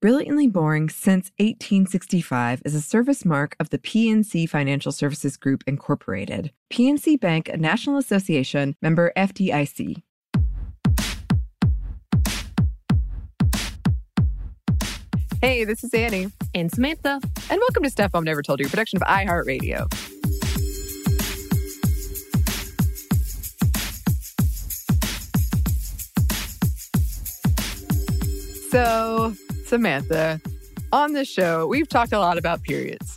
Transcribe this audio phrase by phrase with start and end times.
[0.00, 6.52] Brilliantly Boring Since 1865 is a service mark of the PNC Financial Services Group, Incorporated.
[6.72, 10.02] PNC Bank, a National Association member FDIC.
[15.42, 17.20] Hey, this is Annie, And Samantha.
[17.50, 19.86] and welcome to Stuff Mom Never Told You, a production of iHeartRadio.
[28.70, 29.34] So,
[29.70, 30.40] Samantha,
[30.90, 33.16] on the show, we've talked a lot about periods.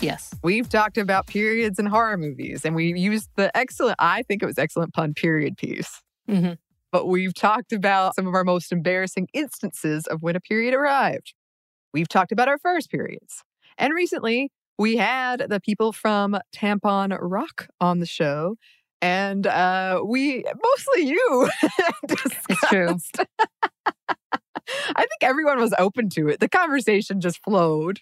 [0.00, 0.32] Yes.
[0.44, 4.46] We've talked about periods in horror movies, and we used the excellent, I think it
[4.46, 6.00] was excellent pun, period piece.
[6.30, 6.58] Mhm.
[6.92, 11.34] But we've talked about some of our most embarrassing instances of when a period arrived.
[11.92, 13.42] We've talked about our first periods.
[13.76, 18.54] And recently, we had the people from Tampon Rock on the show.
[19.02, 21.50] And uh, we, mostly you,
[22.48, 22.96] It's true.
[24.96, 26.40] I think everyone was open to it.
[26.40, 28.00] The conversation just flowed,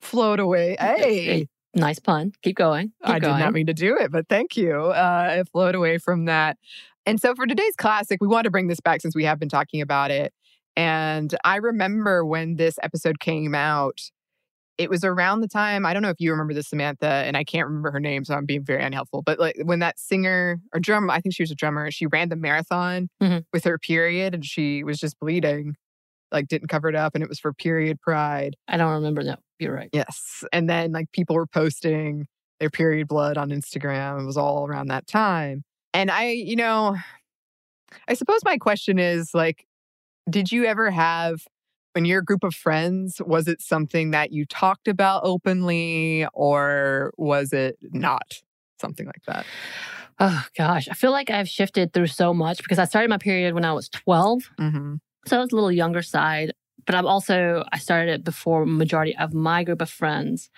[0.00, 0.76] flowed away.
[0.78, 2.32] Hey, Nice pun.
[2.42, 2.92] Keep going.
[3.04, 3.38] Keep I did going.
[3.38, 4.72] not mean to do it, but thank you.
[4.74, 6.56] Uh, it flowed away from that.
[7.06, 9.48] And so for today's classic, we want to bring this back since we have been
[9.48, 10.32] talking about it.
[10.76, 14.00] And I remember when this episode came out,
[14.78, 17.44] it was around the time, I don't know if you remember this, Samantha, and I
[17.44, 19.22] can't remember her name, so I'm being very unhelpful.
[19.22, 22.30] But like when that singer or drummer, I think she was a drummer, she ran
[22.30, 23.44] the marathon Mhm.
[23.52, 25.76] with her period and she was just bleeding,
[26.32, 28.56] like didn't cover it up, and it was for period pride.
[28.68, 29.22] I don't remember.
[29.22, 29.90] No, you're right.
[29.92, 30.44] Yes.
[30.52, 32.26] And then like people were posting
[32.58, 34.22] their period blood on Instagram.
[34.22, 35.62] It was all around that time.
[35.92, 36.96] And I, you know,
[38.08, 39.66] I suppose my question is like,
[40.28, 41.40] did you ever have
[41.94, 47.52] when your group of friends, was it something that you talked about openly or was
[47.52, 48.40] it not
[48.80, 49.44] something like that?
[50.18, 53.54] Oh gosh, I feel like I've shifted through so much because I started my period
[53.54, 54.50] when I was 12.
[54.58, 54.94] Mm-hmm.
[55.26, 56.52] So I was a little younger side,
[56.86, 60.50] but I'm also I started it before majority of my group of friends.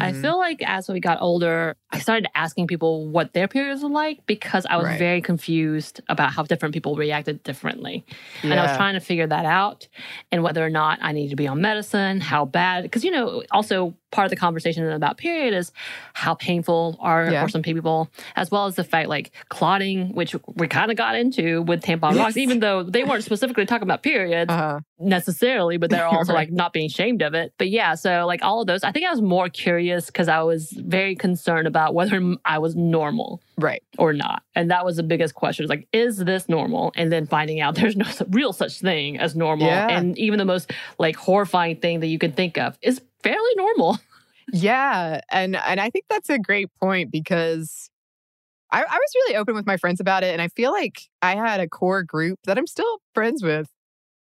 [0.00, 0.20] I Mhm.
[0.20, 4.24] feel like as we got older, I started asking people what their periods were like
[4.26, 4.98] because I was Right.
[4.98, 8.04] very confused about how different people reacted differently.
[8.42, 9.88] And I was trying to figure that out
[10.30, 12.82] and whether or not I needed to be on medicine, how bad.
[12.84, 15.72] Because, you know, also part of the conversation about period is
[16.14, 17.42] how painful are Yeah.
[17.42, 21.16] for some people, as well as the fact like clotting, which we kind of got
[21.16, 24.78] into with tampon rocks, even though they weren't specifically talking about periods Uh-huh.
[25.00, 26.48] necessarily, but they're also Right.
[26.48, 27.52] like not being ashamed of it.
[27.58, 30.42] But yeah, so like all of those, I think I was more curious because I
[30.42, 33.82] was very concerned about whether I was normal Right.
[33.98, 34.42] or not.
[34.54, 35.64] And that was the biggest question.
[35.64, 36.92] Is like, is this normal?
[36.96, 39.66] And then finding out there's no real such thing as normal.
[39.66, 39.88] Yeah.
[39.96, 43.98] And even the most like horrifying thing that you can think of is fairly normal.
[44.52, 47.88] Yeah, and and I think that's a great point because
[48.70, 51.34] I, I was really open with my friends about it, and I feel like I
[51.34, 53.70] had a core group that I'm still friends with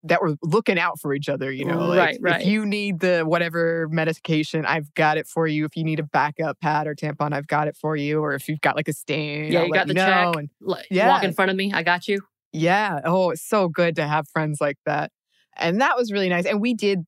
[0.03, 1.51] that were looking out for each other.
[1.51, 2.41] You know, like, Right, right.
[2.41, 5.65] If you need the whatever medication, I've got it for you.
[5.65, 8.21] If you need a backup pad or tampon, I've got it for you.
[8.21, 10.35] Or if you've got like a stain, Yeah, I'll you got the check.
[10.37, 10.49] And
[10.89, 11.09] Yeah.
[11.09, 11.73] Walk in front of me.
[11.73, 12.21] I got you.
[12.53, 15.11] yeah, oh, it's so good to have friends like that,
[15.57, 16.45] and that was really nice.
[16.45, 17.05] And we did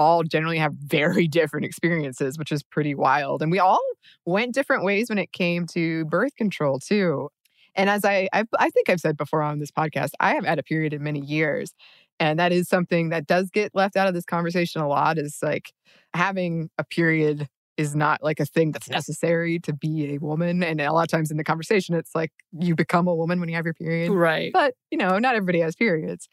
[0.00, 3.42] all generally have very different experiences, which is pretty wild.
[3.42, 3.82] And we all
[4.24, 7.28] went different ways when it came to birth control too.
[7.76, 10.58] And as I, I, I think I've said before on this podcast, I have had
[10.58, 11.72] a period in many years,
[12.18, 15.38] And that is something that does get left out of this conversation a lot is
[15.42, 15.72] like
[16.14, 20.62] having a period is not like a thing that's necessary to be a woman.
[20.62, 23.48] And a lot of times in the conversation, it's like you become a woman when
[23.48, 24.10] you have your period.
[24.10, 24.52] Right.
[24.52, 26.28] But, you know, not everybody has periods.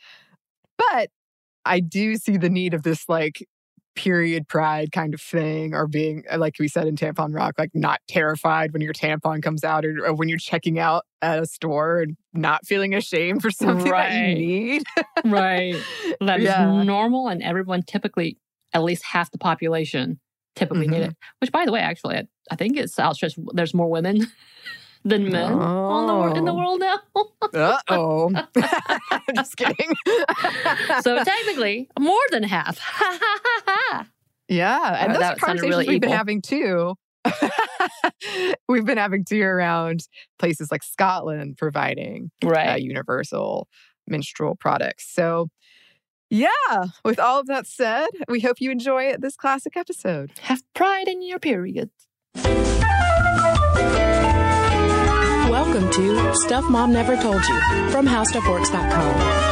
[0.78, 1.10] But
[1.66, 3.48] I do see the need of this like
[3.98, 7.72] period pride kind of thing, or being, uh, like we said in Tampon Rock, like
[7.74, 11.46] not terrified when your tampon comes out or, or when you're checking out at a
[11.46, 14.30] store and not feeling ashamed for something that Right.
[14.30, 14.84] you need.
[15.26, 15.76] right.
[16.22, 16.84] That is Yeah.
[16.84, 18.38] normal, and everyone typically,
[18.74, 20.20] at least half the population,
[20.56, 21.08] typically need Mhm.
[21.10, 21.16] it.
[21.42, 23.38] Which, by the way, actually, I, I think it's outstretched.
[23.54, 24.28] There's more women
[25.10, 26.56] than men on the, wor- in the Oh.
[26.56, 27.00] world now.
[27.54, 28.30] Uh oh.
[29.36, 29.94] Just kidding.
[31.02, 32.80] so technically, more than half.
[34.50, 36.96] Yeah, and Uh, those are conversations really we've been having too.
[38.70, 40.08] we've been having too around
[40.40, 42.82] places like Scotland providing uh, right.
[42.82, 43.68] universal
[44.08, 45.06] menstrual products.
[45.14, 45.50] So,
[46.30, 50.32] yeah, with all of that said, we hope you enjoy this classic episode.
[50.42, 51.90] Have pride in your period.
[55.58, 57.60] Welcome to Stuff Mom Never Told You
[57.90, 59.48] from HowStuffWorks.com.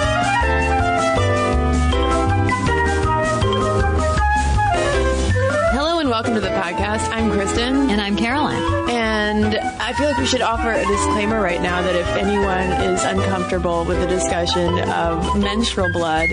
[5.73, 7.07] Hello and welcome to the podcast.
[7.11, 8.89] I'm Kristen, And I'm Caroline.
[8.89, 13.03] and I feel like we should offer a disclaimer right now that if anyone is
[13.03, 16.29] uncomfortable with the discussion of menstrual blood,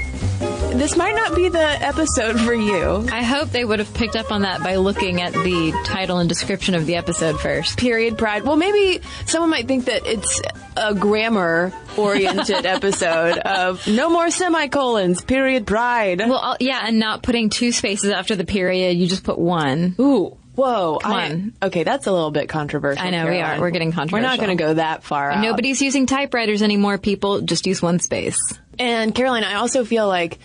[0.78, 3.06] this might not be the episode for you.
[3.10, 6.28] I hope they would have picked up on that by looking at the title and
[6.28, 7.78] description of the episode first.
[7.78, 8.42] period pride.
[8.44, 10.40] Well, maybe someone might think that it's
[10.76, 16.18] a grammar oriented episode of no more semicolons, period pride.
[16.20, 19.94] Well, I'll- yeah, and not putting two spaces after the period, you just put one.
[20.00, 20.36] Ooh.
[20.54, 20.98] Whoa.
[21.00, 21.54] Come I- on.
[21.62, 23.02] Okay, that's a little bit controversial.
[23.06, 23.58] I know, we are.
[23.58, 24.18] We're getting controversial.
[24.28, 25.40] We're not going to go that far.
[25.40, 27.40] Nobody's using typewriters anymore, people.
[27.40, 28.36] Just use one space.
[28.78, 30.38] And Caroline, I also feel like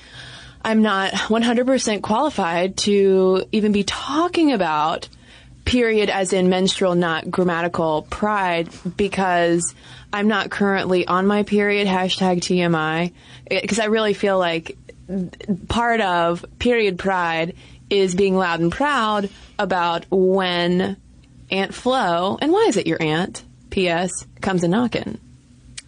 [0.63, 5.07] I'm not 100% qualified to even be talking about
[5.65, 9.75] period as in menstrual, not grammatical pride because
[10.11, 13.13] I'm not currently on my period, hashtag TMI.
[13.49, 14.77] Because I really feel like
[15.67, 17.55] part of period pride
[17.89, 20.97] is being loud and proud about when
[21.49, 23.43] Aunt Flo, and why is it your aunt?
[23.69, 24.25] P.S.
[24.41, 25.17] comes a knocking.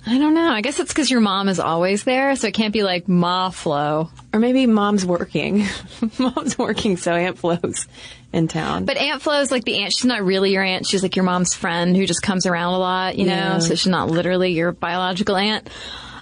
[0.05, 0.49] I don't know.
[0.49, 3.49] I guess it's because your mom is always there, so it can't be like Ma
[3.49, 4.09] Flo.
[4.33, 5.65] Or maybe mom's working.
[6.19, 7.87] mom's working, so Aunt Flo's
[8.31, 8.85] in town.
[8.85, 9.93] But Aunt Flo is like the aunt.
[9.93, 10.85] She's not really your aunt.
[10.85, 13.33] She's like your mom's friend who just comes around a lot, you know?
[13.33, 13.59] Yeah.
[13.59, 15.69] So she's not literally your biological aunt.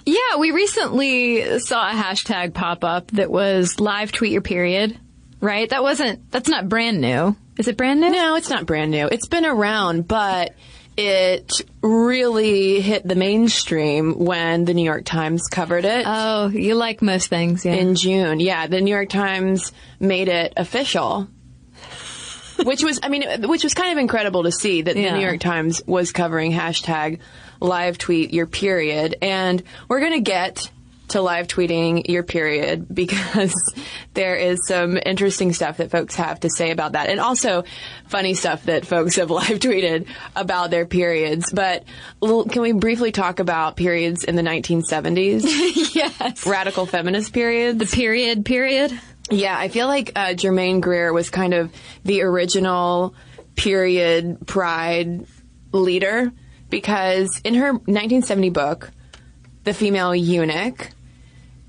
[0.04, 4.98] Yeah, we recently saw a hashtag pop up that was live tweet your period,
[5.40, 5.68] right?
[5.68, 7.36] That wasn't, that's not brand new.
[7.58, 8.10] Is it brand new?
[8.10, 9.06] no, it's not brand new.
[9.06, 10.54] It's been around, but
[10.98, 16.04] it really hit the mainstream when the New York Times covered it.
[16.04, 17.74] Oh, you like most things, yeah.
[17.74, 18.40] in June.
[18.40, 21.28] Yeah, the New York Times made it official.
[22.64, 25.38] which was, I mean, which was kind of incredible to see that the New York
[25.38, 27.20] Times was covering hashtag
[27.60, 29.14] live tweet your period.
[29.22, 30.68] And we're going to get
[31.08, 33.54] to live tweeting your period because
[34.14, 37.08] there is some interesting stuff that folks have to say about that.
[37.08, 37.64] And also
[38.06, 40.06] funny stuff that folks have live tweeted
[40.36, 41.52] about their periods.
[41.52, 41.84] But
[42.20, 45.42] can we briefly talk about periods in the 1970s?
[45.94, 46.46] yes.
[46.46, 47.78] Radical feminist periods?
[47.78, 48.98] The period, period.
[49.30, 51.72] Yeah, I feel like uh, Germaine Greer was kind of
[52.04, 53.14] the original
[53.56, 55.26] period pride
[55.72, 56.32] leader
[56.70, 58.90] because in her 1970 book,
[59.64, 60.90] The Female Eunuch,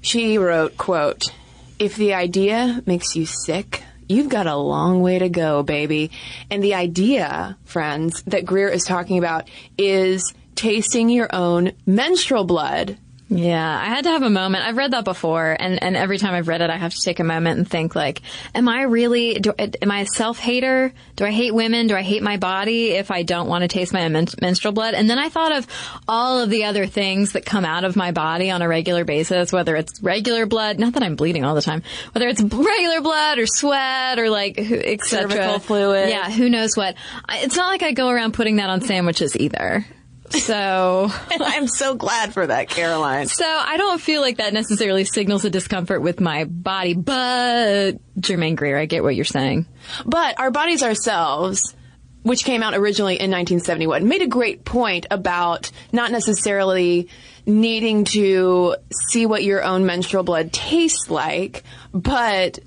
[0.10, 1.32] she wrote, quote,
[1.78, 6.10] if the idea makes you sick, you've got a long way to go, baby.
[6.50, 9.48] And the idea, friends, that Greer is talking about
[9.78, 12.98] is tasting your own menstrual blood.
[13.32, 14.66] Yeah, I had to have a moment.
[14.66, 17.20] I've read that before, and, and every time I've read it, I have to take
[17.20, 18.24] a moment and think like,
[18.56, 20.92] am I really, do, am I a self-hater?
[21.16, 21.86] Do I hate women?
[21.86, 24.96] Do I hate my body if I don't want to taste my men- menstrual blood?
[24.96, 25.68] And then I thought of
[26.08, 29.52] all of the other things that come out of my body on a regular basis,
[29.54, 31.84] whether it's regular blood, not that I'm bleeding all the time,
[32.14, 35.30] whether it's regular blood or sweat or like, et cetera.
[35.30, 36.10] Cervical fluid.
[36.10, 36.96] Yeah, who knows what.
[37.26, 39.86] I- It's not like I go around putting that on sandwiches either.
[40.30, 41.10] So.
[41.32, 43.28] I'm so glad for that, Caroline.
[43.28, 48.56] So I don't feel like that necessarily signals a discomfort with my body, but Germaine
[48.56, 49.66] Greer, I get what you're saying.
[50.06, 51.76] But Our Bodies Ourselves,
[52.24, 57.10] which came out originally in 1971, made a great point about not necessarily
[57.46, 62.60] needing to see what your own menstrual blood tastes like, but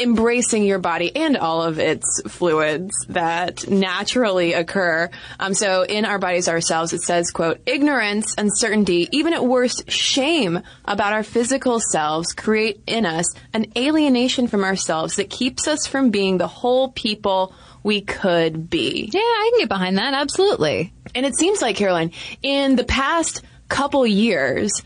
[0.00, 5.10] embracing your body and all of its fluids that naturally occur.
[5.38, 10.60] Um, so in our bodies ourselves, it says, quote, ignorance, uncertainty, even at worst, shame
[10.84, 16.10] about our physical selves create in us an alienation from ourselves that keeps us from
[16.10, 19.10] being the whole people we could be.
[19.12, 20.14] Yeah, I can get behind that.
[20.14, 20.92] Absolutely.
[21.14, 24.82] And it seems like, Caroline, in the past couple years,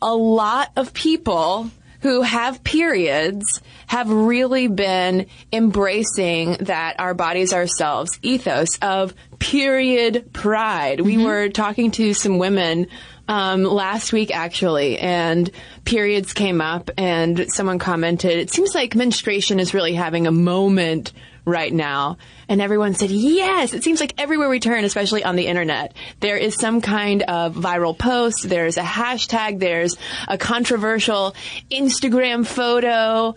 [0.00, 1.70] a lot of people
[2.02, 10.98] who have periods have really been embracing that our bodies ourselves ethos of period pride.
[10.98, 11.06] Mm-hmm.
[11.06, 12.88] We were talking to some women
[13.28, 15.50] um, last week actually, and
[15.84, 21.12] periods came up, and someone commented, "It seems like menstruation is really having a moment
[21.44, 22.18] right now."
[22.52, 26.36] And everyone said, yes, it seems like everywhere we turn, especially on the internet, there
[26.36, 29.96] is some kind of viral post, there's a hashtag, there's
[30.28, 31.34] a controversial
[31.70, 33.34] Instagram photo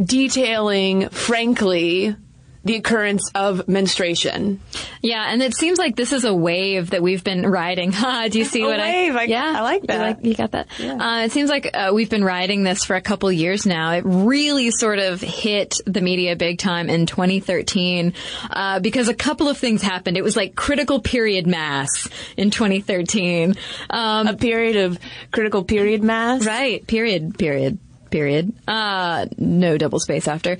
[0.00, 2.14] detailing, frankly,
[2.64, 4.60] the occurrence of menstruation.
[5.02, 7.90] Yeah, and it seems like this is a wave that we've been riding.
[8.30, 9.14] Do you see a what wave.
[9.14, 9.24] I?
[9.24, 9.94] Yeah, I like that.
[9.94, 10.68] You, like, you got that?
[10.78, 10.94] Yeah.
[10.94, 13.92] Uh, it seems like uh, we've been riding this for a couple years now.
[13.92, 18.14] It really sort of hit the media big time in 2013
[18.50, 20.16] uh, because a couple of things happened.
[20.16, 23.54] It was like critical period mass in 2013.
[23.90, 24.98] Um, a period of
[25.30, 26.86] critical period mass, right?
[26.86, 27.38] Period.
[27.38, 27.78] Period
[28.14, 28.52] period.
[28.68, 30.56] Uh, no double space after.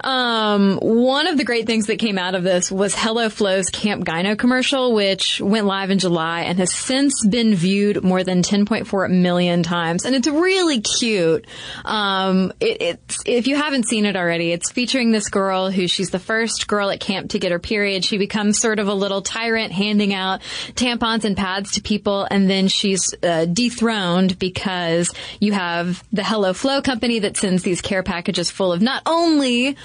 [0.00, 4.36] Um, one of the great things that came out of this was HelloFlo's Camp Gyno
[4.36, 9.62] commercial, which went live in July and has since been viewed more than 10.4 million
[9.62, 10.04] times.
[10.04, 11.46] And it's really cute.
[11.84, 16.10] Um, it, it's, if you haven't seen it already, it's featuring this girl who she's
[16.10, 18.04] the first girl at camp to get her period.
[18.04, 20.40] She becomes sort of a little tyrant handing out
[20.74, 22.26] tampons and pads to people.
[22.28, 27.82] And then she's uh, dethroned because you have the Hello HelloFlow company that sends these
[27.82, 29.76] care packages full of not only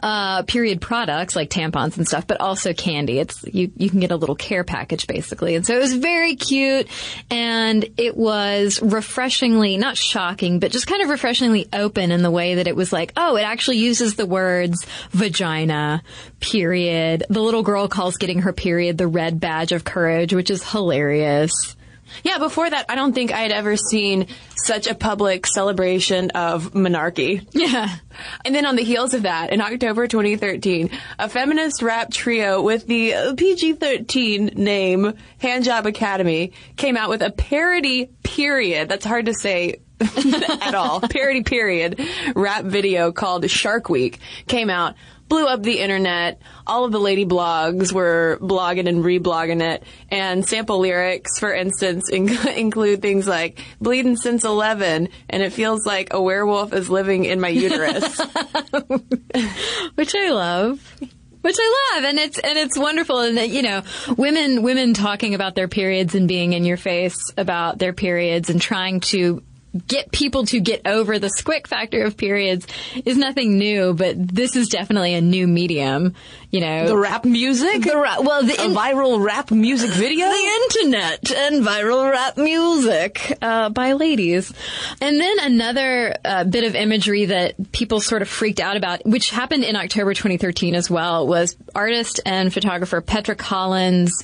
[0.00, 3.18] uh, period products like tampons and stuff, but also candy.
[3.18, 6.36] It's you you can get a little care package basically, and so it was very
[6.36, 6.86] cute,
[7.30, 12.56] and it was refreshingly not shocking, but just kind of refreshingly open in the way
[12.56, 16.02] that it was like, oh, it actually uses the words vagina,
[16.38, 17.24] period.
[17.28, 21.76] The little girl calls getting her period the red badge of courage, which is hilarious.
[22.22, 24.26] Yeah, before that, I don't think I had ever seen
[24.56, 27.46] such a public celebration of menarche.
[27.52, 27.88] Yeah.
[28.44, 32.86] And then on the heels of that, in October 2013, a feminist rap trio with
[32.86, 38.90] the PG-13 name Handjob Academy came out with a parody period.
[38.90, 41.00] That's hard to say at all.
[41.00, 42.00] Parody period
[42.34, 44.94] rap video called Shark Week came out
[45.32, 46.42] blew up the internet.
[46.66, 49.82] All of the lady blogs were blogging and reblogging it.
[50.10, 56.12] And sample lyrics, for instance, include things like bleeding since 11 and it feels like
[56.12, 58.18] a werewolf is living in my uterus.
[59.94, 61.00] Which I love
[61.40, 63.82] which I love, and it's and it's wonderful, and that you know,
[64.16, 68.60] women women talking about their periods and being in your face about their periods and
[68.62, 69.42] trying to
[69.86, 72.66] get people to get over the squick factor of periods
[73.04, 76.14] is nothing new, but this is definitely a new medium.
[76.50, 80.60] You know, the rap music, the ra- well, the in- viral rap music video, the
[80.64, 84.52] internet, and viral rap music uh, by ladies.
[85.00, 89.30] And then another uh, bit of imagery that people sort of freaked out about, which
[89.30, 94.22] happened in October 2013 as well, was artist and photographer Petra Collins.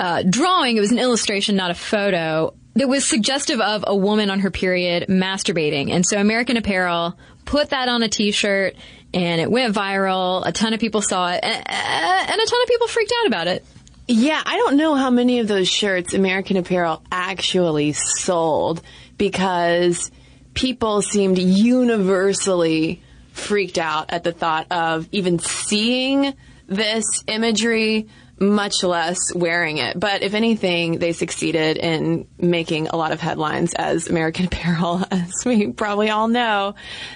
[0.00, 0.76] Uh, drawing.
[0.76, 4.50] It was an illustration, not a photo that was suggestive of a woman on her
[4.50, 5.90] period masturbating.
[5.90, 8.74] And so American Apparel put that on a t-shirt
[9.14, 10.46] and it went viral.
[10.46, 13.64] A ton of people saw it and a ton of people freaked out about it.
[14.06, 18.80] Yeah, I don't know how many of those shirts American Apparel actually sold
[19.18, 20.10] because
[20.54, 26.34] people seemed universally freaked out at the thought of even seeing
[26.66, 28.08] this imagery
[28.40, 29.98] much less wearing it.
[29.98, 35.32] But if anything, they succeeded in making a lot of headlines as American Apparel, as
[35.44, 36.74] we probably all know,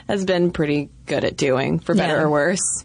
[0.09, 2.23] has been pretty good at doing, for better yeah.
[2.23, 2.85] or worse.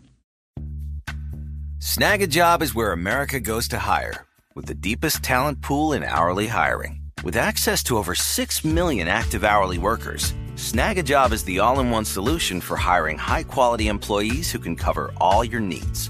[1.79, 4.25] Snagajob is where America goes to hire,
[4.56, 7.01] with the deepest talent pool in hourly hiring.
[7.24, 12.06] With access to over 6 million active hourly workers, Snagajob is the all in one
[12.06, 16.10] solution for hiring high quality employees who can cover all your needs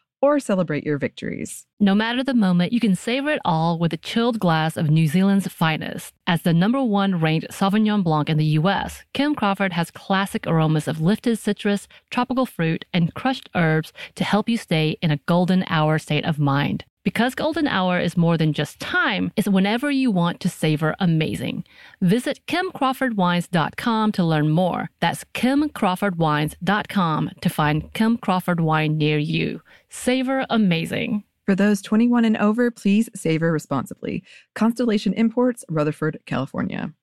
[0.21, 1.65] or celebrate your victories.
[1.79, 5.07] No matter the moment, you can savor it all with a chilled glass of New
[5.07, 6.13] Zealand's finest.
[6.27, 10.87] As the number one ranked Sauvignon Blanc in the US, Kim Crawford has classic aromas
[10.87, 15.63] of lifted citrus, tropical fruit, and crushed herbs to help you stay in a golden
[15.67, 16.85] hour state of mind.
[17.03, 21.63] Because golden hour is more than just time, it's whenever you want to savor amazing.
[22.01, 24.91] Visit kimcrawfordwines.com to learn more.
[24.99, 29.63] That's kimcrawfordwines.com to find Kim Crawford wine near you.
[29.93, 31.25] Savor amazing.
[31.45, 34.23] For those 21 and over, please savor responsibly.
[34.55, 36.93] Constellation Imports, Rutherford, California.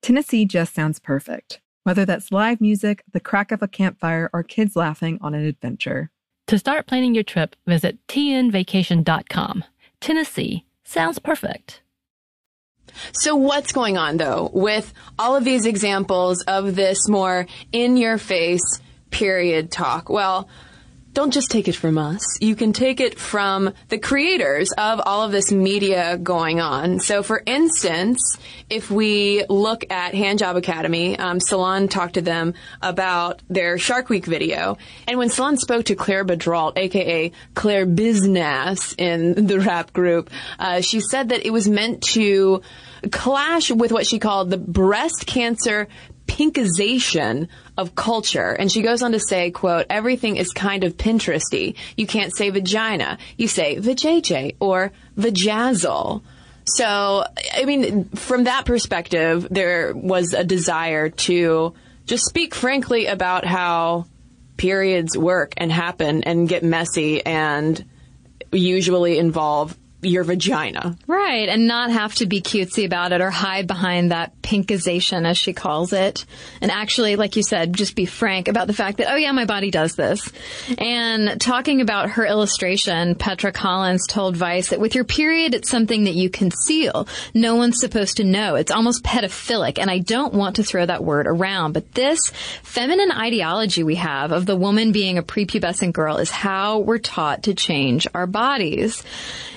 [0.00, 1.60] Tennessee just sounds perfect.
[1.84, 6.10] Whether that's live music, the crack of a campfire, or kids laughing on an adventure.
[6.46, 9.64] To start planning your trip, visit tnvacation.com.
[10.00, 11.82] Tennessee sounds perfect.
[13.12, 18.16] So what's going on though with all of these examples of this more in your
[18.16, 20.08] face period talk?
[20.08, 20.48] Well,
[21.14, 22.40] don't just take it from us.
[22.40, 27.00] You can take it from the creators of all of this media going on.
[27.00, 28.38] So, for instance,
[28.70, 34.24] if we look at Handjob Academy, um, Salon talked to them about their Shark Week
[34.24, 34.78] video.
[35.06, 40.80] And when Salon spoke to Claire Badralt, aka Claire Business in the rap group, uh,
[40.80, 42.62] she said that it was meant to
[43.10, 45.88] clash with what she called the breast cancer
[46.32, 48.52] pinkization of culture.
[48.52, 51.76] And she goes on to say, quote, everything is kind of Pinteresty.
[51.94, 53.18] You can't say vagina.
[53.36, 56.22] You say vajayjay or vajazzle.
[56.64, 57.24] So,
[57.54, 61.74] I mean, from that perspective, there was a desire to
[62.06, 64.06] just speak frankly about how
[64.56, 67.84] periods work and happen and get messy and
[68.52, 70.96] usually involve your vagina.
[71.06, 75.38] Right, and not have to be cutesy about it or hide behind that pinkization, as
[75.38, 76.26] she calls it.
[76.60, 79.44] And actually, like you said, just be frank about the fact that, oh yeah, my
[79.44, 80.30] body does this.
[80.76, 86.04] And talking about her illustration, Petra Collins told Vice that with your period, it's something
[86.04, 87.06] that you conceal.
[87.32, 88.56] No one's supposed to know.
[88.56, 92.18] It's almost pedophilic, and I don't want to throw that word around, but this
[92.62, 97.44] feminine ideology we have of the woman being a prepubescent girl is how we're taught
[97.44, 99.02] to change our bodies.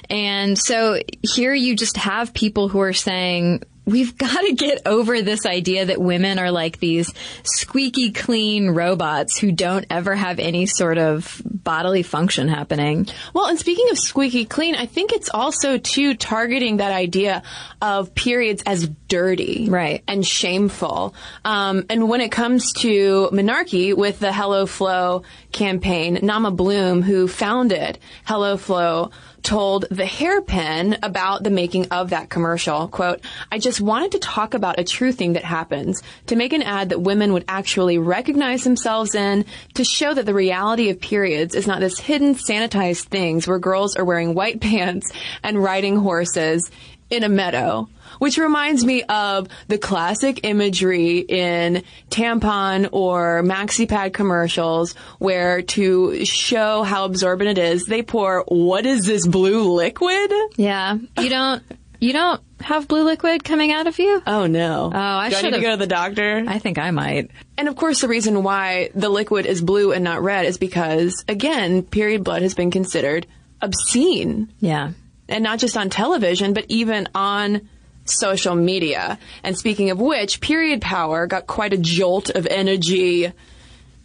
[0.07, 5.21] And so here you just have people who are saying, we've got to get over
[5.21, 10.65] this idea that women are like these squeaky clean robots who don't ever have any
[10.65, 13.07] sort of bodily function happening.
[13.33, 17.43] Well, and speaking of squeaky clean, I think it's also too targeting that idea
[17.81, 21.15] of periods as dirty, right, and shameful.
[21.43, 27.99] Um, and when it comes to menarche with the HelloFlo campaign, Naama Bloom, who founded
[28.27, 29.11] HelloFlo,
[29.45, 32.87] told the hairpin about the making of that commercial.
[32.87, 36.63] Quote, I just wanted to talk about a true thing that happens, to make an
[36.63, 41.53] ad that women would actually recognize themselves in, to show that the reality of periods
[41.53, 45.11] is not this hidden, sanitized things where girls are wearing white pants
[45.43, 46.71] and riding horses
[47.09, 47.87] in a meadow
[48.19, 56.25] which reminds me of the classic imagery in tampon or maxi pad commercials where to
[56.25, 60.31] show how absorbent it is, they pour what is this blue liquid?
[60.55, 60.97] Yeah.
[61.19, 61.63] You don't
[61.99, 64.21] you don't have blue liquid coming out of you?
[64.25, 64.91] Oh no.
[64.93, 66.43] Oh, I should go to the doctor.
[66.47, 67.31] I think I might.
[67.57, 71.23] And of course the reason why the liquid is blue and not red is because
[71.27, 73.27] again, period blood has been considered
[73.61, 74.51] obscene.
[74.59, 74.91] Yeah.
[75.27, 77.67] And not just on television, but even on
[78.05, 79.17] social media.
[79.43, 83.31] And speaking of which, period power got quite a jolt of energy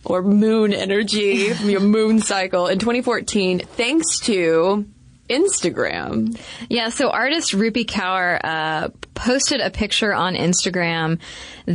[0.04, 4.86] or moon energy, from your moon cycle in 2014, thanks to
[5.28, 6.38] Instagram.
[6.68, 11.20] Yeah, so artist Rupi Kaur uh, posted a picture on Instagram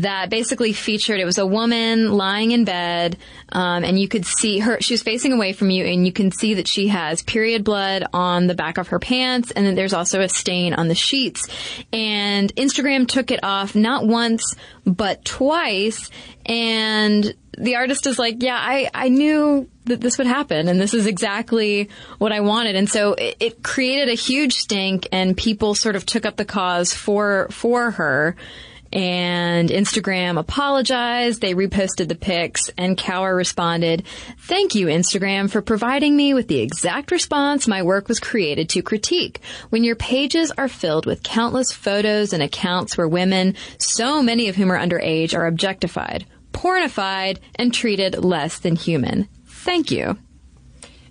[0.01, 3.17] that basically featured it was a woman lying in bed,
[3.49, 4.79] um, and you could see her.
[4.81, 8.05] She was facing away from you, and you can see that she has period blood
[8.13, 11.47] on the back of her pants, and then there's also a stain on the sheets.
[11.93, 14.55] And Instagram took it off not once
[14.85, 16.09] but twice,
[16.45, 20.93] and the artist is like, yeah, I, I knew that this would happen and this
[20.93, 22.75] is exactly what I wanted.
[22.75, 26.45] And so it, it created a huge stink and people sort of took up the
[26.45, 28.35] cause for, for her
[28.95, 31.41] and Instagram apologized.
[31.41, 34.05] They reposted the pics and Kaur responded,
[34.39, 38.81] Thank you, Instagram, for providing me with the exact response my work was created to
[38.81, 39.41] critique.
[39.69, 44.55] When your pages are filled with countless photos and accounts where women, so many of
[44.55, 49.27] whom are underage, are objectified, pornified, and treated less than human.
[49.45, 50.17] Thank you.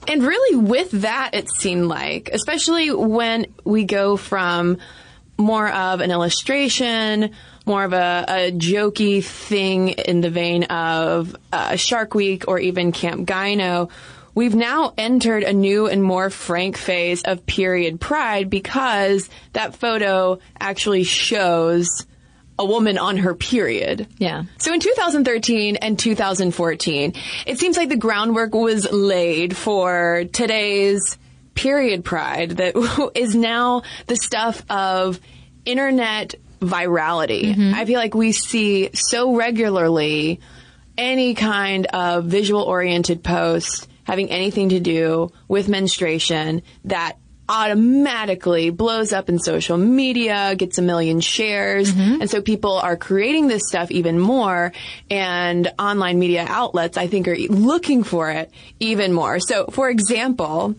[0.09, 4.79] And really, with that, it seemed like, especially when we go from
[5.37, 7.35] more of an illustration,
[7.67, 12.93] more of a, a jokey thing in the vein of uh, Shark Week or even
[12.93, 13.91] Camp Gyno,
[14.35, 20.39] we've now entered a new and more frank phase of period pride because that photo
[20.61, 22.07] actually shows
[22.59, 24.07] a woman on her period.
[24.19, 24.45] Yeah.
[24.59, 27.15] So in 2013 and 2014,
[27.47, 31.19] it seems like the groundwork was laid for today's
[31.55, 35.21] period pride that is now the stuff of
[35.65, 37.55] internet virality.
[37.55, 37.75] Mm-hmm.
[37.75, 40.41] I feel like we see so regularly
[40.97, 47.17] any kind of visual oriented post having anything to do with menstruation that
[47.49, 51.93] automatically blows up in social media, gets a million shares.
[51.93, 52.23] Mm-hmm.
[52.23, 54.73] And so people are creating this stuff even more
[55.11, 58.51] and online media outlets, I think, are looking for it
[58.81, 59.41] even more.
[59.41, 60.75] So, for example,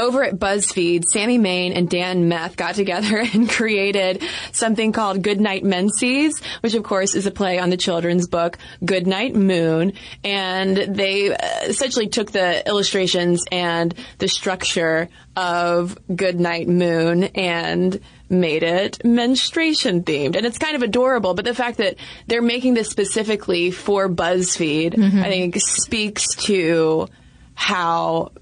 [0.00, 5.62] over at BuzzFeed, Sammy Main and Dan Meth got together and created something called Goodnight
[5.62, 9.92] Menses, which of course is a play on the children's book Goodnight Moon.
[10.24, 18.62] And they uh, essentially took the illustrations and the structure of Goodnight Moon and made
[18.62, 20.36] it menstruation themed.
[20.36, 24.98] And it's kind of adorable, but the fact that they're making this specifically for BuzzFeed,
[24.98, 27.08] I think speaks to
[27.54, 28.32] how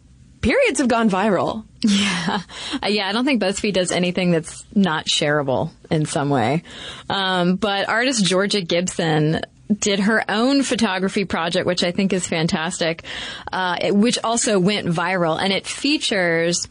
[0.40, 1.64] periods have gone viral.
[1.82, 2.40] Yeah.
[2.82, 6.64] Uh, yeah, I don't think BuzzFeed does anything that's not shareable in some way.
[7.08, 13.04] Um, but artist Georgia Gibson did her own photography project, which I think is fantastic,
[13.52, 15.40] uh, which also went viral.
[15.40, 16.66] And it features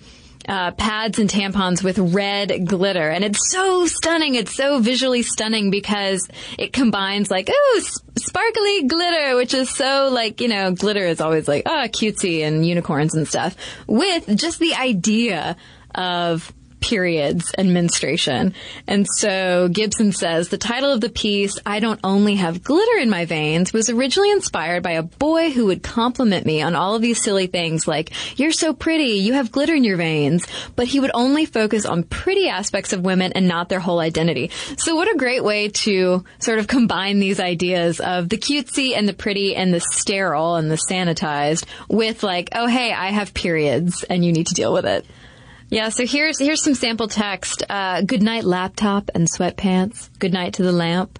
[0.48, 3.10] uh, pads and tampons with red glitter.
[3.10, 4.36] And it's so stunning.
[4.36, 7.82] It's so visually stunning because it combines like, oh,
[8.18, 12.66] sparkly glitter, which is so like, you know, glitter is always like, oh, cutesy and
[12.66, 13.56] unicorns and stuff
[13.88, 15.58] with just the idea
[15.96, 16.54] of
[16.88, 18.54] periods and menstruation.
[18.88, 23.10] And so Gibson says the title of the piece, I Don't Only Have Glitter in
[23.10, 27.02] My Veins, was originally inspired by a boy who would compliment me on all of
[27.02, 30.48] these silly things like, you're so pretty, you have glitter in your veins,
[30.78, 34.50] but he would only focus on pretty aspects of women and not their whole identity.
[34.78, 39.10] So what a great way to sort of combine these ideas of the cutesy and
[39.10, 44.04] the pretty and the sterile and the sanitized with like, oh hey, I have periods
[44.04, 45.06] and you need to deal with it.
[45.70, 47.64] Yeah, so here's here's some sample text.
[47.70, 50.10] Uh, good night, laptop and sweatpants.
[50.18, 51.20] Good night to the lamp.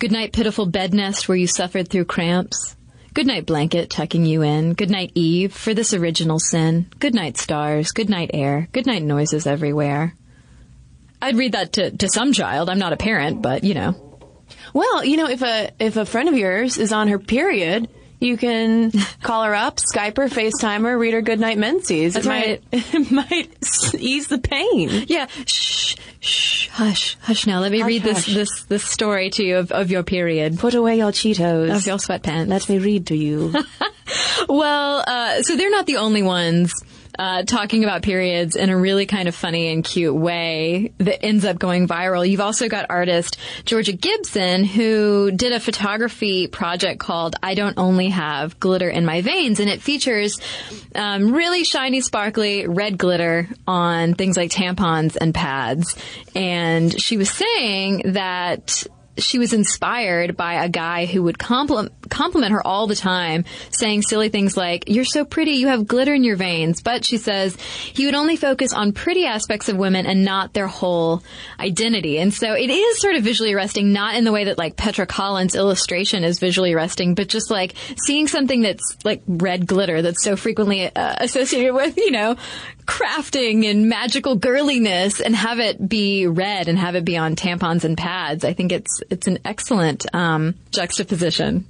[0.00, 2.74] Good night, pitiful bed nest where you suffered through cramps.
[3.14, 4.74] Good night, blanket tucking you in.
[4.74, 6.88] Good night, Eve, for this original sin.
[6.98, 7.92] Good night, stars.
[7.92, 8.68] Good night, air.
[8.72, 10.16] Good night, noises everywhere.
[11.22, 12.68] I'd read that to, to some child.
[12.68, 14.18] I'm not a parent, but you know.
[14.72, 17.88] Well, you know, if a if a friend of yours is on her period,
[18.24, 22.14] you can call her up, Skype her, FaceTime her, read her goodnight menses.
[22.14, 22.62] That's it right.
[22.72, 25.04] might it might ease the pain.
[25.06, 27.60] Yeah, shh, shh, hush, hush now.
[27.60, 30.58] Let me Hush, read this, this, this story to you of, of your period.
[30.58, 31.74] Put away your Cheetos.
[31.74, 32.48] Of your sweatpants.
[32.48, 33.54] Let me read to you.
[34.48, 36.74] Well, uh, so they're not the only ones
[37.18, 41.44] uh, talking about periods in a really kind of funny and cute way that ends
[41.44, 42.28] up going viral.
[42.28, 48.08] You've also got artist Georgia Gibson who did a photography project called "I Don't Only
[48.08, 50.40] Have Glitter in My Veins," and it features
[50.94, 55.96] um, really shiny, sparkly red glitter on things like tampons and pads.
[56.34, 58.86] And she was saying that
[59.18, 64.02] she was inspired by a guy who would compliment, compliment her all the time, saying
[64.02, 66.82] silly things like, You're so pretty, you have glitter in your veins.
[66.82, 70.66] But she says he would only focus on pretty aspects of women and not their
[70.66, 71.22] whole
[71.58, 72.18] identity.
[72.18, 75.06] And so it is sort of visually arresting, not in the way that like Petra
[75.06, 77.74] Collins' illustration is visually arresting, but just like
[78.04, 82.36] seeing something that's like red glitter that's so frequently uh, associated with, you know,
[82.86, 87.84] crafting and magical girliness and have it be red and have it be on tampons
[87.84, 88.44] and pads.
[88.44, 91.66] I think it's it's an excellent um, juxtaposition.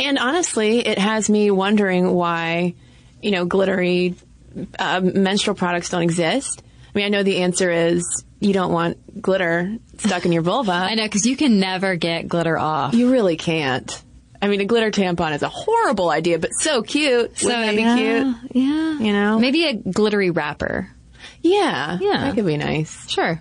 [0.00, 2.74] and honestly, it has me wondering why,
[3.20, 4.16] you know, glittery
[4.78, 6.62] uh, menstrual products don't exist.
[6.94, 10.72] I mean, I know the answer is you don't want glitter stuck in your vulva.
[10.72, 12.94] I know because you can never get glitter off.
[12.94, 14.02] You really can't.
[14.42, 17.38] I mean, a glitter tampon is a horrible idea, but so cute.
[17.38, 18.64] So Wouldn't that be yeah, cute?
[18.64, 18.98] Yeah.
[18.98, 19.38] You know?
[19.38, 20.90] Maybe a glittery wrapper.
[21.42, 21.98] Yeah.
[22.00, 22.24] Yeah.
[22.24, 23.08] That could be nice.
[23.08, 23.40] Sure.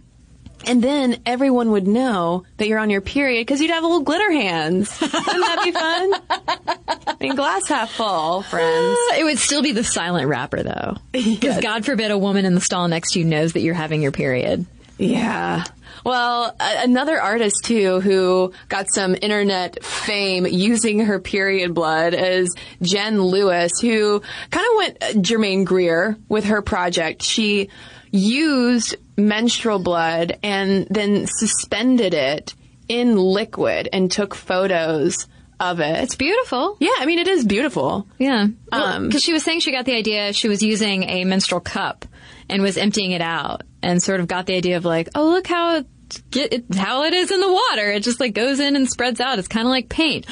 [0.68, 4.32] And then everyone would know that you're on your period because you'd have little glitter
[4.32, 4.96] hands.
[5.02, 7.08] Wouldn't that be fun?
[7.08, 8.98] I mean, glass half full, friends.
[9.12, 10.98] Uh, it would still be the silent wrapper though.
[11.12, 14.04] Because God forbid a woman in the stall next to you knows that you're having
[14.04, 14.68] your period.
[15.00, 15.64] Yeah.
[16.06, 22.56] Well, a- another artist too who got some internet fame using her period blood is
[22.82, 27.22] Jen Lewis, who kind of went uh, Germaine Greer with her project.
[27.24, 27.70] She
[28.12, 32.54] used menstrual blood and then suspended it
[32.88, 35.28] in liquid and took photos
[35.60, 36.04] of it.
[36.04, 36.76] It's beautiful.
[36.80, 38.08] yeah, I mean it is beautiful.
[38.18, 38.48] Yeah.
[38.72, 42.06] Um, Because she was saying she got the idea, she was using a menstrual cup
[42.50, 45.48] and was emptying it out and sort of got the idea of like, oh, look
[45.48, 45.86] how
[46.32, 47.92] get it, how it is in the water.
[47.92, 49.40] It just like goes in and spreads out.
[49.40, 50.26] It's kind of like paint.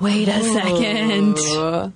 [0.00, 1.36] Wait a second.
[1.38, 1.92] Oh.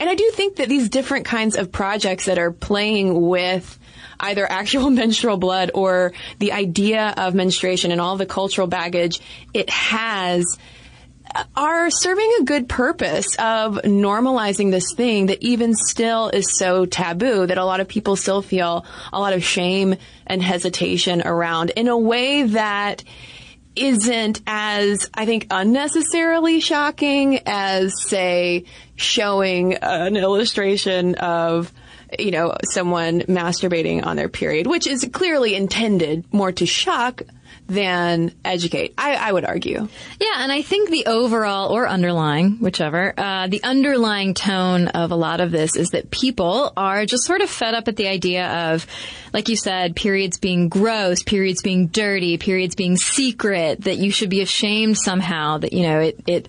[0.00, 3.78] And I do think that these different kinds of projects that are playing with
[4.18, 9.20] either actual menstrual blood or the idea of menstruation and all the cultural baggage
[9.52, 10.58] it has
[11.56, 17.46] are serving a good purpose of normalizing this thing that even still is so taboo
[17.46, 21.88] that a lot of people still feel a lot of shame and hesitation around in
[21.88, 23.04] a way that
[23.76, 31.72] isn't as, I think, unnecessarily shocking as, say, showing an illustration of,
[32.18, 37.22] you know, someone masturbating on their period, which is clearly intended more to shock
[37.66, 38.94] than educate.
[38.98, 39.88] I, I would argue.
[40.20, 45.16] Yeah, and I think the overall or underlying, whichever, uh, the underlying tone of a
[45.16, 48.72] lot of this is that people are just sort of fed up at the idea
[48.72, 48.86] of,
[49.32, 54.30] like you said, periods being gross, periods being dirty, periods being secret, that you should
[54.30, 56.48] be ashamed somehow, that, you know, it, it,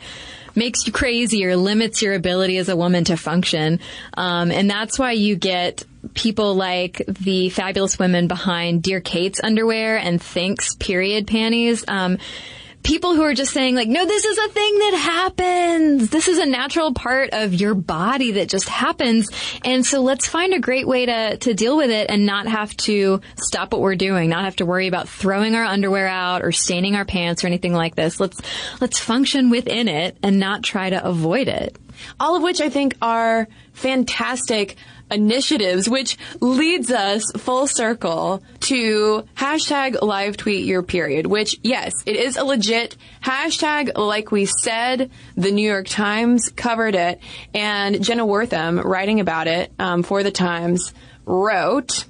[0.56, 3.80] makes you crazy or limits your ability as a woman to function.
[4.16, 9.98] Um, and that's why you get people like the fabulous women behind Dear Kate's underwear
[9.98, 11.84] and Thinx period panties.
[11.88, 12.18] Um,
[12.86, 16.10] people who are just saying like, no, this is a thing that happens.
[16.12, 19.28] This is a natural part of your body that just happens.
[19.66, 22.78] And so let's find a great way to, to deal with it and not have
[22.78, 26.52] to stop what we're doing, not have to worry about throwing our underwear out or
[26.52, 28.20] staining our pants or anything like this.
[28.20, 28.40] Let's,
[28.80, 31.76] let's function within it and not try to avoid it.
[32.20, 34.76] All of which I think are fantastic
[35.12, 42.16] initiatives, which leads us full circle to hashtag live tweet your period, which yes, it
[42.16, 43.98] is a legit hashtag.
[43.98, 47.20] Like we said, the New York Times covered it
[47.54, 50.94] and Jenna Wortham writing about it um, for the Times
[51.26, 52.06] wrote,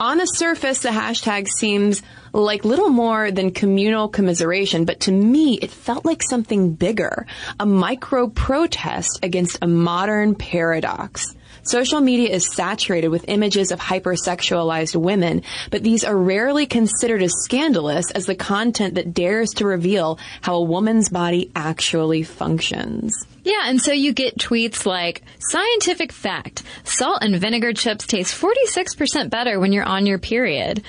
[0.00, 5.54] on the surface, the hashtag seems like little more than communal commiseration, but to me,
[5.54, 7.26] it felt like something bigger,
[7.58, 11.34] a micro protest against a modern paradox.
[11.68, 17.34] Social media is saturated with images of hypersexualized women, but these are rarely considered as
[17.44, 23.12] scandalous as the content that dares to reveal how a woman's body actually functions.
[23.44, 29.28] Yeah, and so you get tweets like, scientific fact, salt and vinegar chips taste 46%
[29.28, 30.82] better when you're on your period.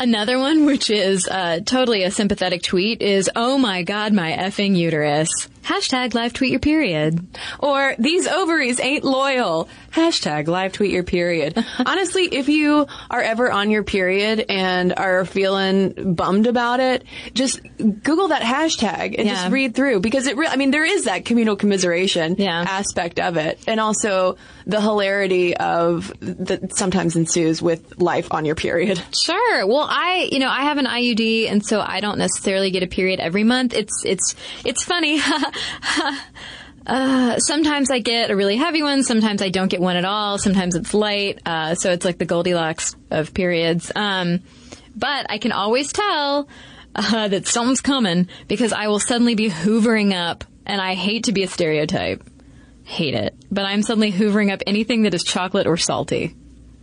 [0.00, 4.76] Another one, which is uh, totally a sympathetic tweet, is, oh my god, my effing
[4.76, 5.28] uterus.
[5.64, 7.26] Hashtag live tweet your period.
[7.58, 9.68] Or these ovaries ain't loyal.
[9.92, 11.62] Hashtag live tweet your period.
[11.86, 17.60] Honestly, if you are ever on your period and are feeling bummed about it, just
[17.78, 19.34] Google that hashtag and Yeah.
[19.34, 22.64] just read through because it really, I mean, there is that communal commiseration Yeah.
[22.66, 23.58] aspect of it.
[23.66, 29.00] And also the hilarity of that sometimes ensues with life on your period.
[29.22, 29.66] Sure.
[29.66, 32.86] Well, I, you know, I have an IUD, and so I don't necessarily get a
[32.88, 33.72] period every month.
[33.72, 35.20] It's, it's, it's funny.
[36.86, 39.02] uh, sometimes I get a really heavy one.
[39.02, 40.38] Sometimes I don't get one at all.
[40.38, 41.40] Sometimes it's light.
[41.46, 43.90] Uh, so it's like the Goldilocks of periods.
[43.94, 44.40] Um,
[44.94, 46.48] but I can always tell
[46.94, 51.32] uh, that something's coming because I will suddenly be hoovering up, and I hate to
[51.32, 52.22] be a stereotype.
[52.84, 53.34] Hate it.
[53.50, 56.34] But I'm suddenly hoovering up anything that is chocolate or salty.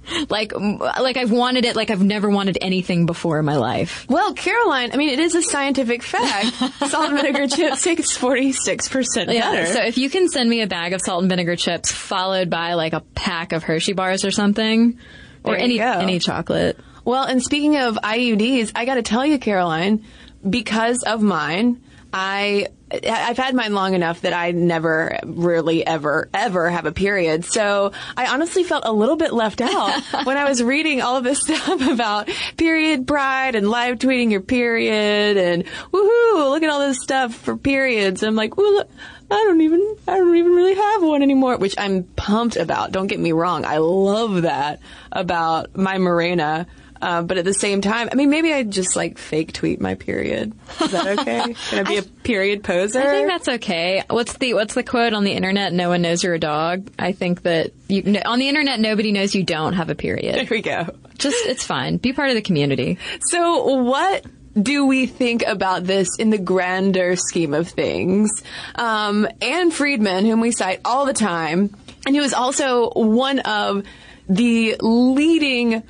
[0.29, 4.05] Like, like I've wanted it like I've never wanted anything before in my life.
[4.09, 6.55] Well, Caroline, I mean, it is a scientific fact.
[6.89, 9.33] Salt and vinegar chips taste 46% better.
[9.33, 9.65] Yeah.
[9.65, 12.73] So if you can send me a bag of salt and vinegar chips followed by
[12.73, 14.99] like a pack of Hershey bars or something,
[15.43, 16.77] or There any any chocolate.
[17.05, 20.05] Well, and speaking of IUDs, I got to tell you, Caroline,
[20.47, 21.81] because of mine,
[22.13, 27.45] I I've had mine long enough that I never really ever ever have a period.
[27.45, 31.23] So I honestly felt a little bit left out when I was reading all of
[31.23, 36.79] this stuff about period pride and live tweeting your period and woohoo, look at all
[36.79, 38.23] this stuff for periods.
[38.23, 38.85] I'm like, well,
[39.31, 42.91] I don't even I don't even really have one anymore, which I'm pumped about.
[42.91, 43.65] Don't get me wrong.
[43.65, 44.79] I love that
[45.11, 46.65] about my Mirena.
[47.01, 49.95] Uh, but at the same time, I mean, maybe I just like fake tweet my
[49.95, 50.53] period.
[50.81, 51.53] Is that okay?
[51.69, 52.99] Can I be a period poser?
[52.99, 54.03] I think that's okay.
[54.09, 55.71] What's the what's the quote on the internet?
[55.71, 56.91] No one knows you're a dog.
[56.99, 60.35] I think that you on the internet, nobody knows you don't have a period.
[60.35, 60.87] There we go.
[61.17, 61.97] Just it's fine.
[61.97, 62.97] Be part of the community.
[63.29, 64.25] So what
[64.61, 68.43] do we think about this in the grander scheme of things?
[68.75, 73.83] Um, Ann Friedman, whom we cite all the time, and who is also one of
[74.27, 75.83] the leading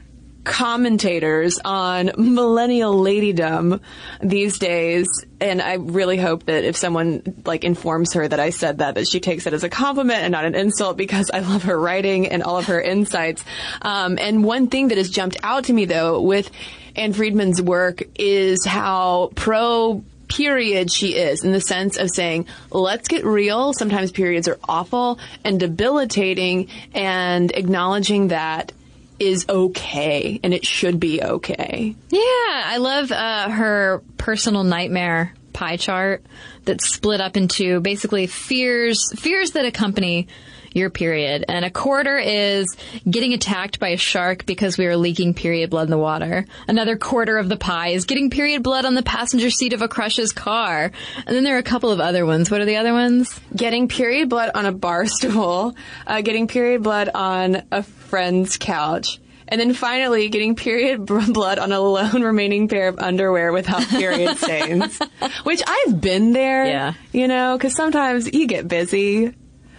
[0.43, 3.79] commentators on millennial ladydom
[4.21, 5.07] these days
[5.41, 9.07] and I really hope that if someone like informs her that I said that that
[9.07, 12.27] she takes it as a compliment and not an insult because I love her writing
[12.27, 13.43] and all of her insights
[13.81, 16.49] um, and one thing that has jumped out to me though with
[16.95, 23.07] Ann Friedman's work is how pro period she is in the sense of saying, let's
[23.07, 23.73] get real.
[23.73, 28.71] Sometimes periods are awful and debilitating and acknowledging that
[29.19, 31.95] is okay and it should be okay.
[32.09, 36.23] Yeah, I love uh, her personal nightmare pie chart
[36.65, 40.27] that's split up into basically fears fears that accompany
[40.73, 41.45] your period.
[41.47, 42.67] And a quarter is
[43.09, 46.45] getting attacked by a shark because we are leaking period blood in the water.
[46.67, 49.87] Another quarter of the pie is getting period blood on the passenger seat of a
[49.87, 50.91] crush's car.
[51.25, 52.51] And then there are a couple of other ones.
[52.51, 53.39] What are the other ones?
[53.55, 59.19] Getting period blood on a bar stool, uh, getting period blood on a friend's couch.
[59.49, 64.37] And then finally, getting period blood on a lone remaining pair of underwear without period
[64.37, 64.99] stains.
[65.43, 66.65] Which I've been there.
[66.65, 66.93] Yeah.
[67.11, 69.33] You know, because sometimes you get busy.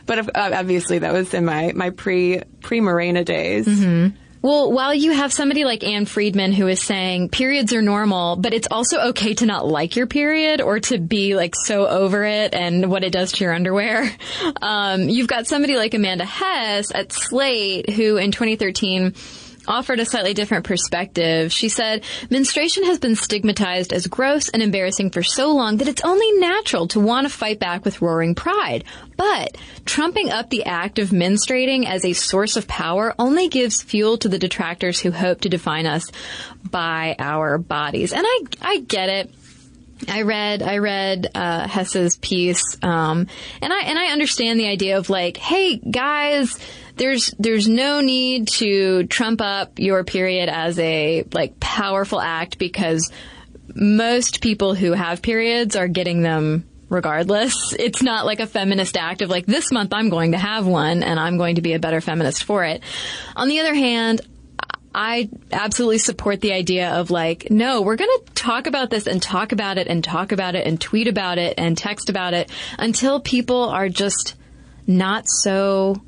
[0.07, 3.67] But obviously, that was in my, my pre pre Mirena days.
[3.67, 4.17] Mm-hmm.
[4.43, 8.55] Well, while you have somebody like Ann Friedman who is saying periods are normal, but
[8.55, 12.55] it's also okay to not like your period or to be like so over it
[12.55, 14.11] and what it does to your underwear.
[14.63, 19.15] Um, you've got somebody like Amanda Hess at Slate who in 2013
[19.67, 21.53] offered a slightly different perspective.
[21.53, 26.05] She said, menstruation has been stigmatized as gross and embarrassing for so long that it's
[26.05, 28.85] only natural to want to fight back with roaring pride.
[29.17, 34.19] But trumping up the act of menstruating as a source of power only gives fuel
[34.19, 36.11] to the detractors who hope to define us
[36.69, 38.13] by our bodies.
[38.13, 39.35] And I, I get it.
[40.09, 43.27] I read I read uh, Hess's piece, um,
[43.61, 46.57] and I and I understand the idea of like, hey guys,
[47.01, 53.11] there's there's no need to trump up your period as a like powerful act because
[53.75, 57.73] most people who have periods are getting them regardless.
[57.79, 61.03] It's not like a feminist act of like this month I'm going to have one
[61.03, 62.83] and I'm going to be a better feminist for it.
[63.35, 64.21] On the other hand,
[64.95, 69.23] I absolutely support the idea of like, no, we're going to talk about this and
[69.23, 72.51] talk about it and talk about it and tweet about it and text about it
[72.79, 74.35] until people are just
[74.87, 76.03] not so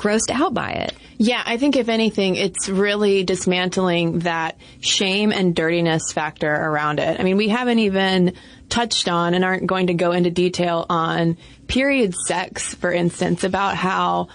[0.00, 0.94] grossed out by it.
[1.18, 7.20] Yeah, I think if anything, it's really dismantling that shame and dirtiness factor around it.
[7.20, 8.32] I mean, we haven't even
[8.70, 11.36] touched on and aren't going to go into detail on
[11.66, 14.28] period sex, for instance, about how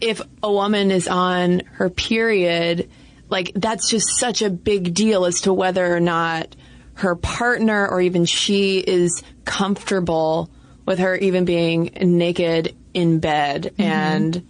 [0.00, 2.88] if a woman is on her period,
[3.28, 6.56] like that's just such a big deal as to whether or not
[6.94, 10.50] her partner or even she is comfortable
[10.86, 13.82] with her even being naked in bed mm-hmm.
[13.82, 14.49] and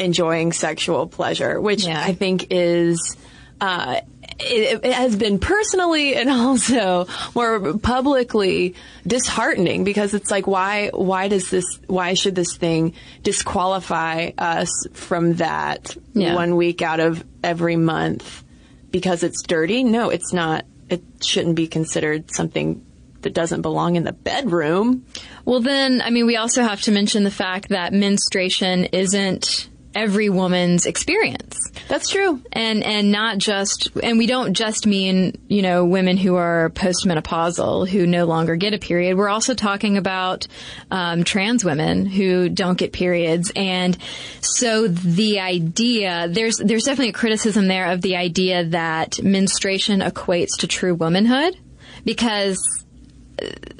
[0.00, 2.02] enjoying sexual pleasure, which yeah.
[2.02, 3.16] I think is
[3.60, 4.00] uh,
[4.38, 8.74] it, it, has been personally and also more publicly
[9.06, 15.34] disheartening because it's like why why does this why should this thing disqualify us from
[15.34, 16.34] that yeah.
[16.34, 18.42] one week out of every month
[18.90, 19.84] because it's dirty?
[19.84, 20.64] No, it's not.
[20.88, 22.84] It shouldn't be considered something
[23.22, 25.04] that doesn't belong in the bedroom.
[25.44, 30.28] Well, then, I mean, we also have to mention the fact that menstruation isn't every
[30.28, 31.58] woman's experience.
[31.88, 32.40] That's true.
[32.52, 37.88] And and not just and we don't just mean, you know, women who are postmenopausal
[37.88, 39.16] who no longer get a period.
[39.16, 40.46] We're also talking about
[40.90, 43.52] um, trans women who don't get periods.
[43.56, 43.96] And
[44.40, 50.58] so the idea there's there's definitely a criticism there of the idea that menstruation equates
[50.58, 51.56] to true womanhood
[52.04, 52.84] because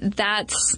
[0.00, 0.76] that's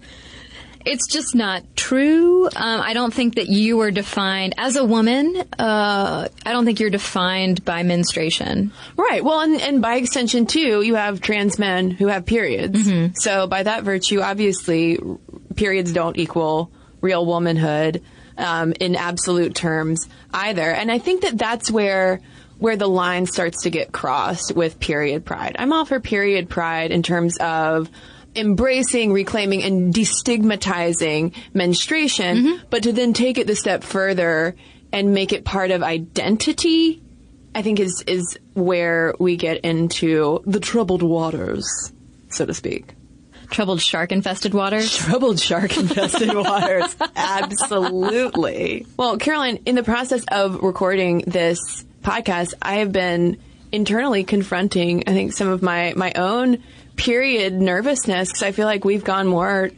[0.84, 2.46] it's just not true.
[2.46, 5.36] Um, I don't think that you are defined as a woman.
[5.58, 8.72] Uh, I don't think you're defined by menstruation.
[8.96, 9.24] Right.
[9.24, 12.86] Well, and, and by extension, too, you have trans men who have periods.
[12.86, 13.14] Mm-hmm.
[13.14, 14.98] So by that virtue, obviously,
[15.56, 16.70] periods don't equal
[17.00, 18.02] real womanhood
[18.38, 20.70] um, in absolute terms either.
[20.70, 22.20] And I think that that's where
[22.58, 25.56] where the line starts to get crossed with period pride.
[25.58, 27.90] I'm all for period pride in terms of
[28.34, 32.64] embracing, reclaiming, and destigmatizing menstruation, mm-hmm.
[32.70, 34.56] but to then take it the step further
[34.92, 37.02] and make it part of identity,
[37.54, 41.92] I think is is where we get into the troubled waters,
[42.28, 42.94] so to speak.
[43.50, 44.96] Troubled shark infested waters?
[44.96, 46.96] Troubled shark infested waters.
[47.14, 48.86] Absolutely.
[48.96, 53.38] Well, Caroline, in the process of recording this podcast, I have been
[53.70, 56.62] internally confronting, I think, some of my, my own
[57.02, 59.70] period nervousness because I feel like we've gone more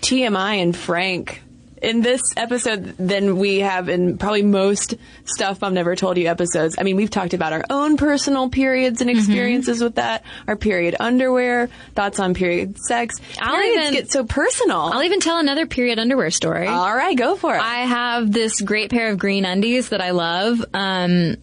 [0.00, 1.42] TMI and frank
[1.82, 6.76] in this episode than we have in probably most stuff I've never told you episodes.
[6.78, 9.18] I mean, we've talked about our own personal periods and mm-hmm.
[9.18, 9.84] experiences mm-hmm.
[9.84, 13.16] with that, our period underwear, thoughts on period sex.
[13.38, 14.80] I'll Periods even get so personal.
[14.80, 16.66] I'll even tell another period underwear story.
[16.66, 17.60] All right, go for it.
[17.60, 20.64] I have this great pair of green undies that I love.
[20.72, 21.36] Um,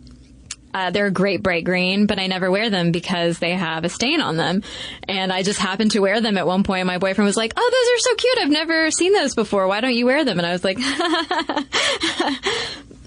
[0.74, 3.90] uh, they're a great bright green, but I never wear them because they have a
[3.90, 4.64] stain on them.
[5.08, 6.88] And I just happened to wear them at one point.
[6.88, 8.38] My boyfriend was like, "Oh, those are so cute!
[8.40, 9.68] I've never seen those before.
[9.68, 10.78] Why don't you wear them?" And I was like,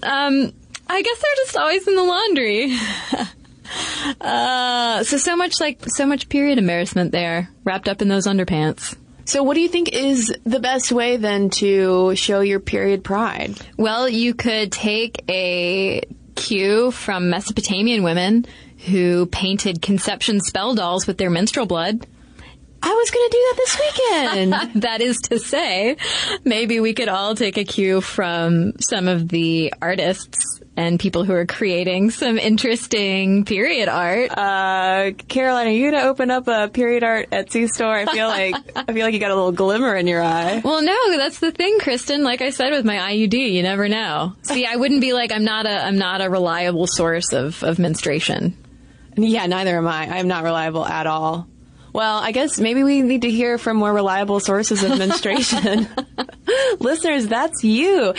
[0.03, 0.53] um,
[0.89, 2.71] "I guess they're just always in the laundry."
[4.21, 8.95] uh, so so much like so much period embarrassment there, wrapped up in those underpants.
[9.25, 13.55] So, what do you think is the best way then to show your period pride?
[13.77, 16.01] Well, you could take a
[16.35, 18.45] cue from Mesopotamian women
[18.87, 22.05] who painted conception spell dolls with their menstrual blood.
[22.83, 24.81] I was going to do that this weekend.
[24.83, 25.97] that is to say,
[26.43, 31.33] maybe we could all take a cue from some of the artists and people who
[31.33, 34.31] are creating some interesting period art.
[34.31, 37.93] Uh, Caroline, are you to open up a period art Etsy store?
[37.93, 40.61] I feel like I feel like you got a little glimmer in your eye.
[40.63, 42.23] Well, no, that's the thing, Kristen.
[42.23, 44.33] Like I said with my IUD, you never know.
[44.43, 47.79] See, I wouldn't be like I'm not a I'm not a reliable source of of
[47.79, 48.57] menstruation.
[49.17, 50.07] Yeah, neither am I.
[50.07, 51.47] I'm not reliable at all.
[51.93, 55.87] Well, I guess maybe we need to hear from more reliable sources of menstruation.
[56.79, 58.13] Listeners, that's you.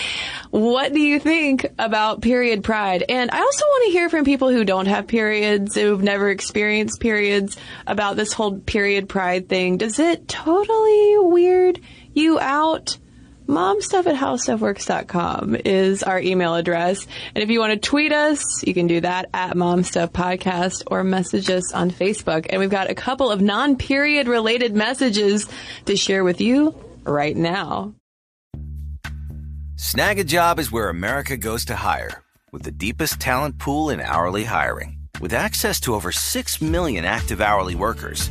[0.50, 3.04] What do you think about period pride?
[3.08, 7.00] And I also want to hear from people who don't have periods, who've never experienced
[7.00, 7.56] periods,
[7.86, 9.78] about this whole period pride thing.
[9.78, 11.80] Does it totally weird
[12.12, 12.98] you out?
[13.46, 14.16] Momstuff at
[15.66, 17.06] is our email address.
[17.34, 21.50] And if you want to tweet us, you can do that at momstuffpodcast or message
[21.50, 22.46] us on Facebook.
[22.50, 25.48] And we've got a couple of non-period related messages
[25.86, 26.74] to share with you
[27.04, 27.94] right now.
[29.76, 32.22] Snagajob is where America goes to hire
[32.52, 34.98] with the deepest talent pool in hourly hiring.
[35.20, 38.30] With access to over 6 million active hourly workers,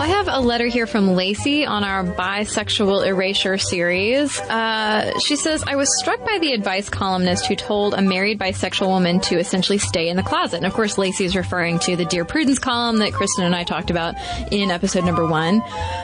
[0.00, 4.40] Well, I have a letter here from Lacey on our bisexual erasure series.
[4.40, 8.86] Uh, she says, I was struck by the advice columnist who told a married bisexual
[8.86, 10.56] woman to essentially stay in the closet.
[10.56, 13.62] And of course, Lacey is referring to the Dear Prudence column that Kristen and I
[13.62, 14.14] talked about
[14.50, 15.60] in episode number one.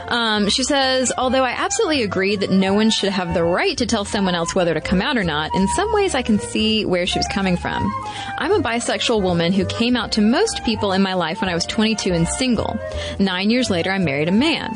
[0.08, 3.86] Um, she says, although I absolutely agree that no one should have the right to
[3.86, 6.84] tell someone else whether to come out or not, in some ways I can see
[6.84, 7.90] where she was coming from.
[8.36, 11.54] I'm a bisexual woman who came out to most people in my life when I
[11.54, 12.78] was 22 and single.
[13.18, 14.70] Nine years later, I married a man.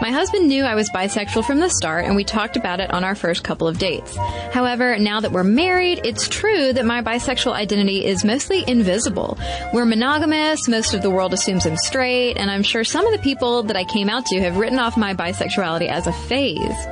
[0.00, 3.04] My husband knew I was bisexual from the start, and we talked about it on
[3.04, 4.16] our first couple of dates.
[4.50, 9.38] However, now that we're married, it's true that my bisexual identity is mostly invisible.
[9.74, 13.18] We're monogamous, most of the world assumes I'm straight, and I'm sure some of the
[13.18, 16.86] people that I came out to have written off my bisexuality as a phase.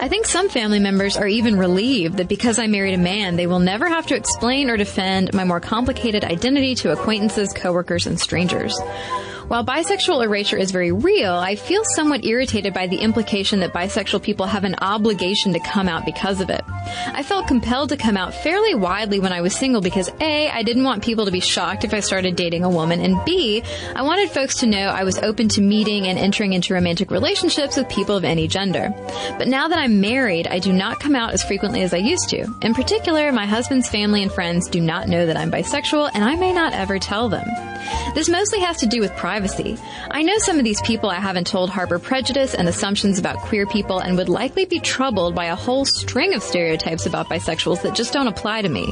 [0.00, 3.46] I think some family members are even relieved that because I married a man, they
[3.46, 8.18] will never have to explain or defend my more complicated identity to acquaintances, coworkers, and
[8.18, 8.76] strangers.
[9.50, 14.22] While bisexual erasure is very real, I feel somewhat irritated by the implication that bisexual
[14.22, 16.62] people have an obligation to come out because of it.
[16.68, 20.62] I felt compelled to come out fairly widely when I was single because A, I
[20.62, 23.64] didn't want people to be shocked if I started dating a woman, and B,
[23.96, 27.76] I wanted folks to know I was open to meeting and entering into romantic relationships
[27.76, 28.94] with people of any gender.
[29.36, 32.28] But now that I'm married, I do not come out as frequently as I used
[32.28, 32.46] to.
[32.62, 36.36] In particular, my husband's family and friends do not know that I'm bisexual, and I
[36.36, 37.69] may not ever tell them.
[38.14, 39.78] This mostly has to do with privacy.
[40.10, 43.66] I know some of these people I haven't told harbor prejudice and assumptions about queer
[43.66, 47.94] people and would likely be troubled by a whole string of stereotypes about bisexuals that
[47.94, 48.86] just don't apply to me.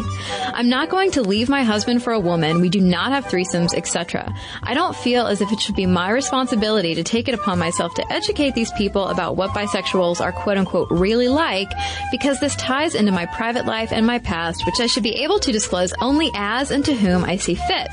[0.54, 2.60] I'm not going to leave my husband for a woman.
[2.60, 4.34] We do not have threesomes, etc.
[4.62, 7.94] I don't feel as if it should be my responsibility to take it upon myself
[7.94, 11.72] to educate these people about what bisexuals are quote unquote really like
[12.10, 15.38] because this ties into my private life and my past, which I should be able
[15.40, 17.88] to disclose only as and to whom I see fit.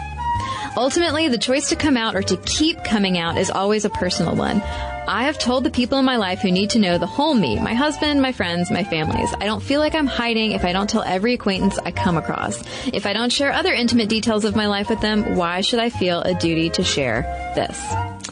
[0.78, 4.36] Ultimately, the choice to come out or to keep coming out is always a personal
[4.36, 4.62] one.
[5.08, 7.58] I have told the people in my life who need to know the whole me,
[7.60, 9.34] my husband, my friends, my families.
[9.40, 12.62] I don't feel like I'm hiding if I don't tell every acquaintance I come across.
[12.88, 15.90] If I don't share other intimate details of my life with them, why should I
[15.90, 17.22] feel a duty to share
[17.56, 17.80] this?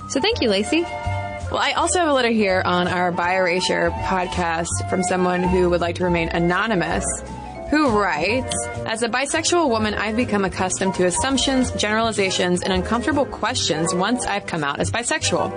[0.10, 0.82] So thank you, Lacey.
[0.82, 5.70] Well, I also have a letter here on our Bi Erasure podcast from someone who
[5.70, 7.06] would like to remain anonymous
[7.74, 8.56] who writes,
[8.86, 14.46] As a bisexual woman, I've become accustomed to assumptions, generalizations, and uncomfortable questions once I've
[14.46, 15.52] come out as bisexual.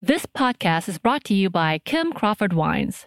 [0.00, 3.06] This podcast is brought to you by Kim Crawford Wines.